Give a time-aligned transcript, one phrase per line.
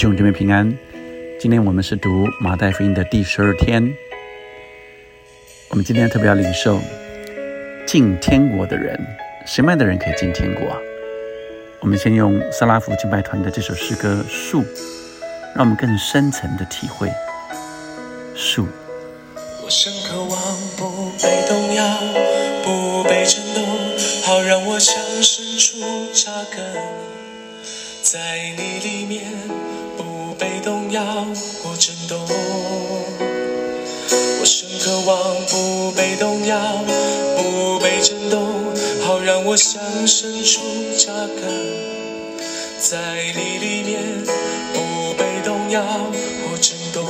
[0.00, 0.66] 兄姊妹平安。
[1.38, 3.94] 今天我们是读马太福音的第十二天。
[5.68, 6.80] 我们今天特别要领受
[7.86, 8.98] 进天国的人，
[9.46, 10.74] 什么样的人可以进天国？
[11.80, 14.62] 我们先用萨拉夫敬拜团的这首诗歌《树》，
[15.54, 17.12] 让我们更深层的体会
[18.34, 18.66] 树。
[19.62, 21.84] 我深渴望不被动摇，
[22.64, 23.66] 不被震动，
[24.24, 26.64] 好让我向深处扎根，
[28.02, 28.18] 在
[28.56, 29.20] 你里面。
[30.90, 31.24] 被动摇
[31.62, 32.18] 或震动，
[34.40, 36.58] 我深渴望不被动摇，
[37.36, 38.40] 不被震动，
[39.06, 40.60] 好让我向深处
[40.98, 41.48] 扎根，
[42.80, 42.98] 在
[43.36, 44.02] 你里面
[44.74, 47.06] 不被动摇或震动。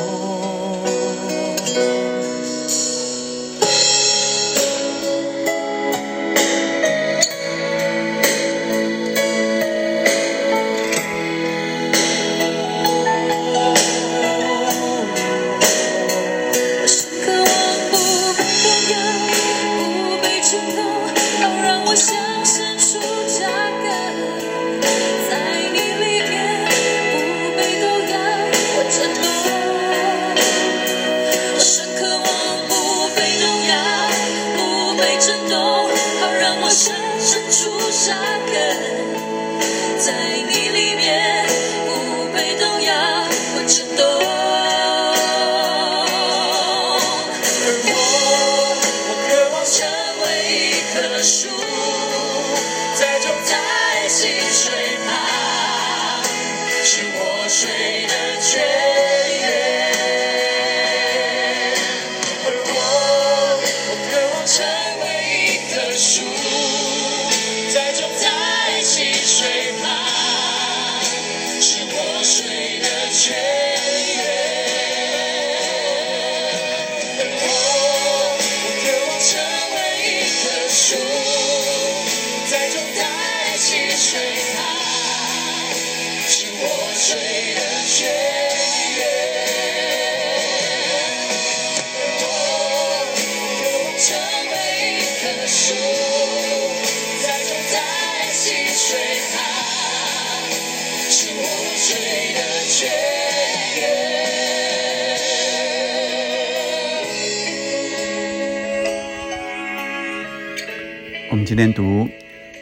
[111.31, 112.09] 我们今天读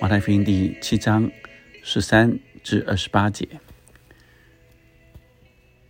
[0.00, 1.30] 马太福音第七章
[1.82, 3.67] 十三至二十八节。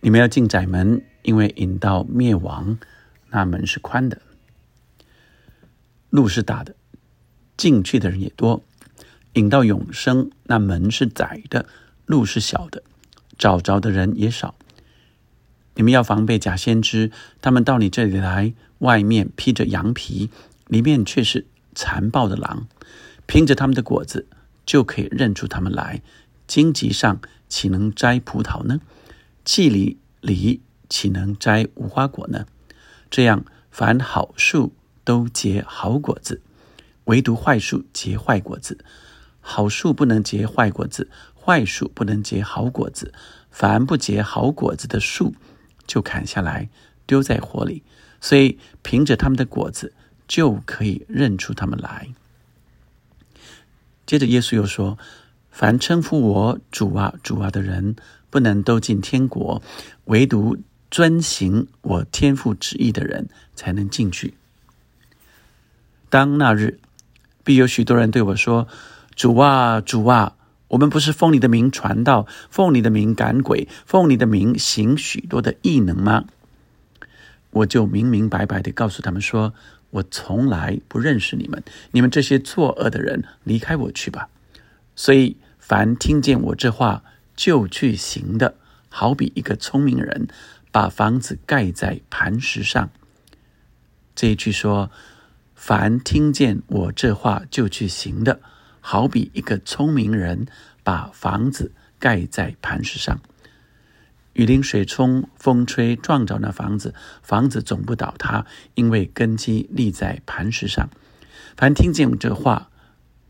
[0.01, 2.77] 你们要进窄门，因为引到灭亡，
[3.29, 4.21] 那门是宽的，
[6.09, 6.75] 路是大的，
[7.57, 8.63] 进去的人也多；
[9.33, 11.65] 引到永生，那门是窄的，
[12.05, 12.83] 路是小的，
[13.37, 14.55] 找着的人也少。
[15.75, 17.11] 你们要防备假先知，
[17.41, 20.29] 他们到你这里来，外面披着羊皮，
[20.67, 21.45] 里面却是。
[21.75, 22.67] 残暴的狼，
[23.25, 24.27] 凭着他们的果子
[24.65, 26.01] 就可以认出他们来。
[26.45, 28.81] 荆棘上岂能摘葡萄呢？
[29.45, 32.45] 气里里岂能摘无花果呢？
[33.09, 34.73] 这样，凡好树
[35.03, 36.41] 都结好果子，
[37.05, 38.83] 唯独坏树结坏果子。
[39.39, 43.13] 好树不能结坏果子，坏树不能结好果子。
[43.49, 45.33] 凡不结好果子的树，
[45.87, 46.69] 就砍下来
[47.05, 47.83] 丢在火里。
[48.21, 49.93] 所以，凭着他们的果子。
[50.29, 52.09] 就可以认出他们来。
[54.05, 54.99] 接着，耶稣又说
[55.49, 57.95] ：“凡称呼我主啊、主啊的人，
[58.29, 59.61] 不能都进天国；
[60.05, 60.57] 唯独
[60.89, 64.33] 遵行我天父旨意的人，才能进去。
[66.09, 66.79] 当那日，
[67.43, 68.67] 必有许多人对我说
[69.15, 70.35] ：‘主啊、主啊，
[70.69, 76.25] 我们不是奉你的名传道，奉你的名赶鬼，奉你的名行许多的异能吗？’
[77.51, 79.53] 我就明明白白的告诉他们说。”
[79.91, 84.29] 我从来不认识你们，你们这些作恶的人，离开我去吧。
[84.95, 87.03] 所以，凡听见我这话
[87.39, 88.55] 就去行的，
[88.89, 90.27] 好比一个聪明人
[90.73, 92.89] 把房子盖在磐石上。
[94.13, 94.91] 这一句说：
[95.55, 98.41] 凡听见我这话就去行的，
[98.81, 100.47] 好比一个聪明人
[100.83, 103.21] 把房子盖在磐石上。
[104.33, 106.93] 雨淋、水冲、风吹，撞着那房子，
[107.23, 108.45] 房子总不倒塌，
[108.75, 110.89] 因为根基立在磐石上。
[111.55, 112.69] 凡听见我这话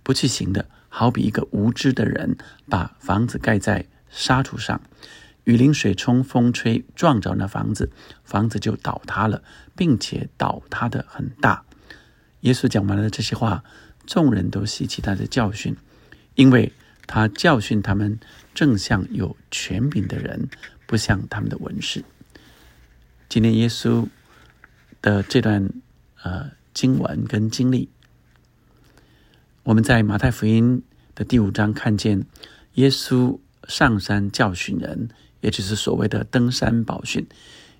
[0.01, 2.35] 不去行的，好比一个无知的人
[2.67, 4.81] 把房子盖在沙土上，
[5.43, 7.91] 雨淋、水冲、风吹，撞着那房子，
[8.23, 9.43] 房子就倒塌了，
[9.75, 11.63] 并且倒塌的很大。
[12.41, 13.63] 耶稣讲完了这些话，
[14.05, 15.75] 众人都吸取他的教训，
[16.35, 16.71] 因为
[17.07, 18.19] 他教训他们，
[18.53, 20.49] 正像有权柄的人。
[20.89, 22.03] 不像他们的文士。
[23.29, 24.07] 今天耶稣
[25.03, 25.69] 的这段
[26.23, 27.87] 呃经文跟经历，
[29.61, 30.81] 我们在马太福音
[31.13, 32.25] 的第五章看见
[32.73, 35.09] 耶稣上山教训人，
[35.41, 37.27] 也就是所谓的登山宝训，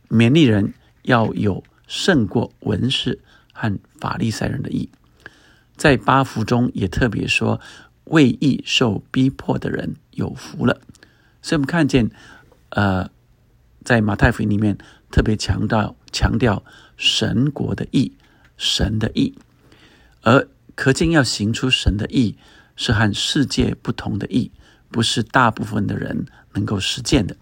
[0.10, 0.74] 勉励人
[1.04, 3.20] 要有胜过文士
[3.54, 4.90] 和法利赛人的义。
[5.76, 7.62] 在八福中也特别说，
[8.06, 10.82] 为义受逼迫的人有福了。
[11.42, 12.12] 所以我们看见，
[12.70, 13.10] 呃，
[13.86, 14.78] 在马太福音里面
[15.10, 16.64] 特别强调强调
[16.98, 18.12] 神国的义，
[18.58, 19.38] 神的义，
[20.22, 22.36] 而可见要行出神的义，
[22.76, 24.52] 是和世界不同的义，
[24.90, 27.36] 不是大部分的人能够实践的。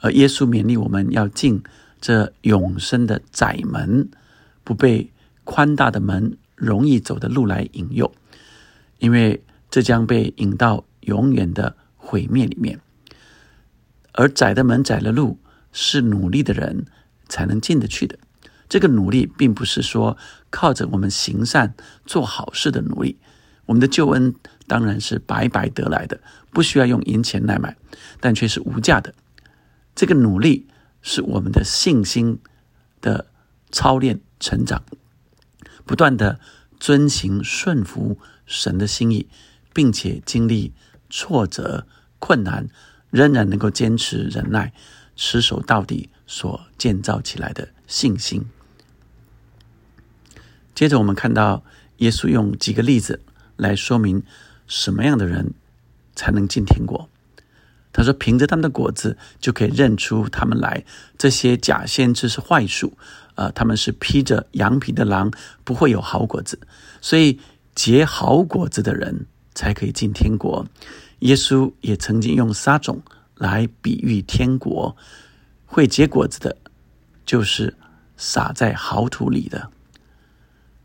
[0.00, 1.62] 而耶稣勉励我们要进
[2.00, 4.08] 这永生的窄门，
[4.64, 5.10] 不被
[5.44, 6.36] 宽大的门。
[6.54, 8.14] 容易走的路来引诱，
[9.00, 12.78] 因为这将被引到永远的毁灭里面。
[14.12, 15.40] 而窄的门、窄的路，
[15.72, 16.86] 是努力的人
[17.28, 18.16] 才能进得去的。
[18.68, 20.16] 这个努力，并不是说
[20.50, 21.74] 靠着我们行善、
[22.06, 23.18] 做好事的努力。
[23.66, 24.34] 我们的救恩
[24.66, 26.20] 当然是白白得来的，
[26.50, 27.76] 不需要用银钱来买，
[28.20, 29.14] 但却是无价的。
[29.94, 30.66] 这个努力
[31.02, 32.38] 是我们的信心
[33.00, 33.26] 的
[33.70, 34.82] 操练、成长。
[35.84, 36.38] 不断的
[36.78, 39.28] 遵行顺服神的心意，
[39.72, 40.72] 并且经历
[41.10, 41.86] 挫折
[42.18, 42.68] 困难，
[43.10, 44.72] 仍然能够坚持忍耐，
[45.16, 48.46] 持守到底所建造起来的信心。
[50.74, 51.64] 接着，我们看到
[51.98, 53.20] 耶稣用几个例子
[53.62, 54.22] 来说明
[54.66, 55.54] 什么样的人
[56.14, 57.08] 才能进天国。
[57.94, 60.82] 他说：“凭着他们的果子，就可以认出他们来。
[61.18, 62.92] 这些假先知是坏树。”
[63.34, 65.30] 呃，他们是披着羊皮的狼，
[65.64, 66.58] 不会有好果子，
[67.00, 67.40] 所以
[67.74, 70.66] 结好果子的人才可以进天国。
[71.20, 73.00] 耶稣也曾经用撒种
[73.36, 74.94] 来比喻天国，
[75.64, 76.54] 会结果子的，
[77.24, 77.74] 就是
[78.18, 79.70] 撒在好土里的。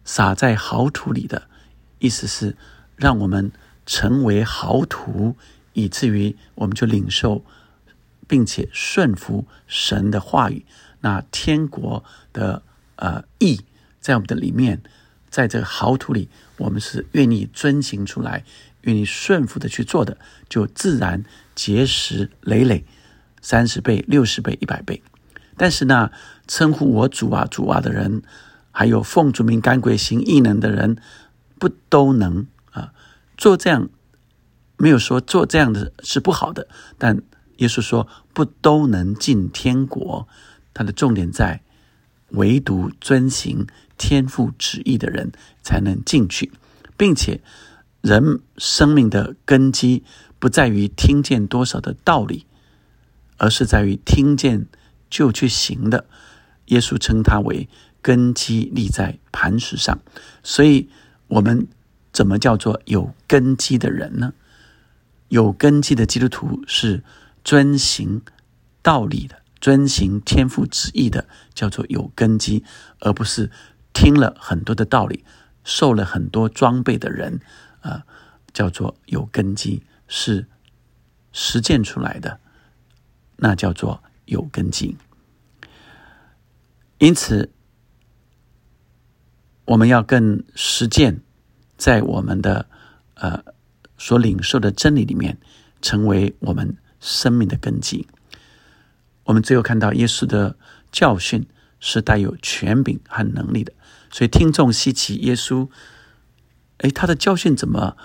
[0.05, 1.49] 撒在好土里的
[1.99, 2.55] 意思是，
[2.95, 3.51] 让我们
[3.85, 5.35] 成为豪土，
[5.73, 7.43] 以至于我们就领受，
[8.27, 10.65] 并且顺服神的话语。
[11.01, 12.03] 那天国
[12.33, 12.63] 的
[12.95, 13.61] 呃义
[13.99, 14.81] 在我们的里面，
[15.29, 18.43] 在这个豪土里，我们是愿意遵行出来，
[18.81, 20.17] 愿意顺服的去做的，
[20.49, 21.23] 就自然
[21.53, 22.83] 结实累累，
[23.41, 25.01] 三十倍、六十倍、一百倍。
[25.55, 26.11] 但是呢，
[26.47, 28.21] 称呼我主啊主啊的人，
[28.71, 30.97] 还有奉主名赶鬼行异能的人，
[31.59, 32.93] 不都能啊
[33.37, 33.89] 做这样？
[34.79, 36.67] 没有说做这样的是不好的，
[36.99, 37.23] 但
[37.57, 40.27] 耶稣说不都能进天国。
[40.71, 41.63] 它的重点在，
[42.29, 43.65] 唯独遵行
[43.97, 45.31] 天父旨意的人
[45.63, 46.51] 才能进去，
[46.95, 47.41] 并且
[48.01, 50.03] 人生命的根基
[50.37, 52.45] 不在于听见多少的道理，
[53.37, 54.67] 而是在于听见
[55.09, 56.05] 就去行的。
[56.67, 57.67] 耶稣称它为
[58.03, 59.97] 根基立在磐石上，
[60.43, 60.89] 所以
[61.27, 61.67] 我们
[62.11, 64.33] 怎么叫做有根基的人呢？
[65.29, 67.03] 有根基的基督徒是
[67.43, 68.21] 遵行
[68.81, 69.43] 道理的。
[69.59, 72.63] 遵行天父旨意的，叫做有根基，
[72.99, 73.49] 而不是
[73.91, 75.25] 听了很多的道理、
[75.63, 77.41] 受了很多装备的人，
[77.81, 78.05] 啊，
[78.53, 80.45] 叫做有根基，是
[81.31, 82.39] 实践出来的，
[83.37, 84.95] 那叫做有根基。
[86.99, 87.51] 因此，
[89.65, 91.23] 我们要更实践，
[91.77, 92.65] 在我们的
[93.13, 93.43] 呃
[93.97, 95.37] 所领受的真理里面，
[95.81, 98.07] 成为我们生命的根基。
[99.25, 100.55] 我们最后看到耶稣的
[100.91, 101.45] 教训
[101.79, 103.73] 是带有权柄和能力的，
[104.09, 105.69] 所以听众稀奇耶稣，
[106.77, 107.97] 哎，他的教训怎么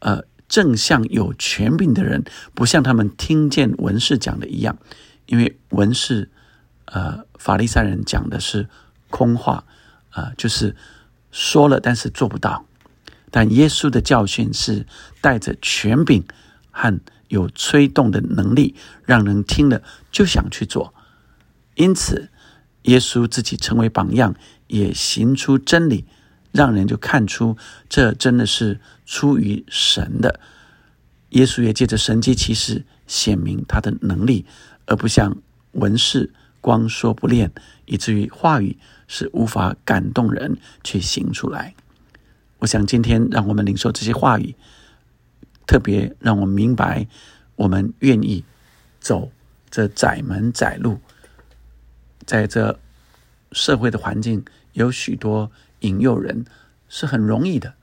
[0.00, 4.76] 呃正像有权柄的人，不像他们听见文士讲的一样？
[5.26, 6.30] 因为文士
[6.84, 8.68] 呃法利赛人讲的是
[9.08, 9.64] 空话
[10.10, 10.76] 啊，就是
[11.30, 12.66] 说了但是做不到，
[13.34, 14.86] 但耶稣的教训是
[15.20, 16.22] 带着权柄
[16.70, 17.00] 和。
[17.28, 20.94] 有催动的能力，让人听了就想去做。
[21.74, 22.28] 因此，
[22.82, 24.36] 耶稣自己成为榜样，
[24.68, 26.04] 也行出真理，
[26.52, 27.56] 让人就看出
[27.88, 30.38] 这真的是出于神的。
[31.30, 34.46] 耶稣也借着神迹奇事显明他的能力，
[34.86, 35.36] 而不像
[35.72, 37.50] 文士光说不练，
[37.86, 41.74] 以至于话语是无法感动人去行出来。
[42.64, 44.54] 我想今天让我们领受这些话语。
[45.66, 47.06] 特别让我明白，
[47.56, 48.42] 我们愿意
[49.00, 49.30] 走
[49.70, 50.98] 这窄门窄路，
[52.24, 52.78] 在这
[53.52, 56.46] 社会的环境有许多引诱人，
[56.88, 57.74] 是很容易的。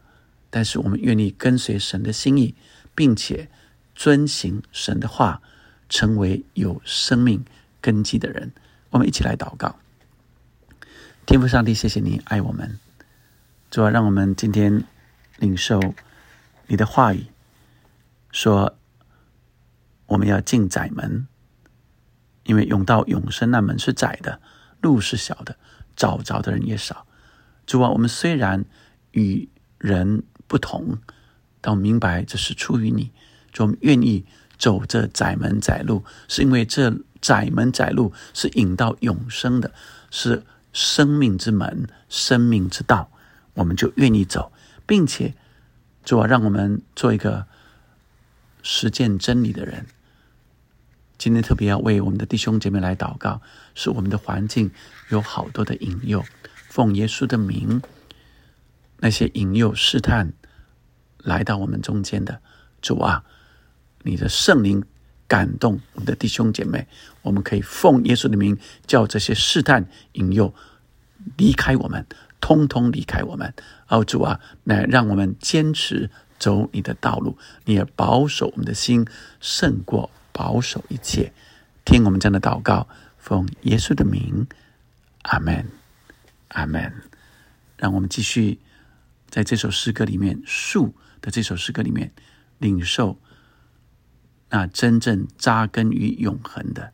[0.50, 2.56] 但是我们愿意跟随神的心意，
[2.96, 3.50] 并且
[3.96, 5.44] 遵行神的话，
[5.90, 7.46] 成为有生命
[7.80, 8.52] 根基的人。
[8.90, 9.76] 我们一起来祷告，
[11.28, 12.80] 天父上帝，谢谢你爱我们，
[13.72, 14.84] 主啊，让我们今天
[15.38, 15.80] 领受
[16.68, 17.28] 你的话语，
[18.30, 18.78] 说
[20.08, 21.26] 我们要进窄门，
[22.44, 24.42] 因为永到永生那门是窄的，
[24.82, 25.56] 路是小的，
[25.96, 27.08] 找着的人也少。
[27.66, 28.66] 主啊，我们虽然
[29.12, 29.48] 与
[29.78, 30.98] 人不同，
[31.62, 33.14] 但我明白这是出于你，
[33.60, 34.26] 我们愿意
[34.58, 39.72] 走这窄门窄路，是因为这窄门窄路是引到永生的，
[40.10, 43.10] 是生命之门、生命之道，
[43.62, 44.52] 我们就愿意走，
[44.86, 45.34] 并且
[46.04, 47.48] 主啊，让我们做一个
[48.62, 49.86] 实践真理的人。
[51.18, 53.42] 今天特别要为我们的弟兄姐妹来祷告，
[53.76, 54.72] 是我们的环境
[55.10, 56.26] 有好多的引诱，
[56.68, 57.82] 奉耶稣的名。
[58.98, 60.34] 那些引诱试探
[61.18, 62.42] 来到我们中间的
[62.82, 63.24] 主啊，
[64.04, 64.84] 你的圣灵
[65.28, 66.88] 感动我们的弟兄姐妹，
[67.22, 70.54] 我们可以奉耶稣的名叫这些试探引诱
[71.38, 72.06] 离开我们，
[72.42, 73.54] 通通离开我们。
[73.88, 79.06] 哦，主啊，来让我们坚持走你的道路，你也保守我们的心
[79.40, 81.32] 胜过保守一切。
[81.86, 84.48] 听我们这样的祷告，奉耶稣的名，
[85.22, 85.70] 阿门，
[86.50, 86.92] 阿门。
[87.78, 88.60] 让我们继续。
[89.32, 92.12] 在这首诗歌里面，树的这首诗歌里面，
[92.58, 93.18] 领受
[94.50, 96.92] 那真正扎根于永恒的，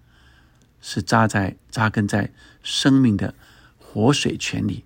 [0.79, 3.33] 是扎在扎根在生命的
[3.79, 4.85] 活水泉里，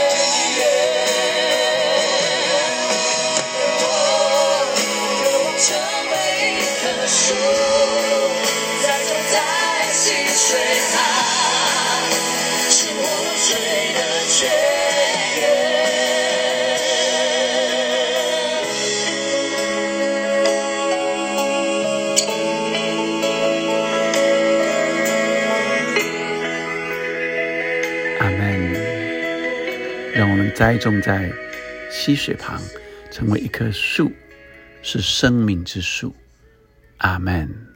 [30.51, 31.31] 栽种在
[31.89, 32.61] 溪水旁，
[33.09, 34.11] 成为一棵树，
[34.81, 36.15] 是生命之树。
[36.97, 37.70] 阿门。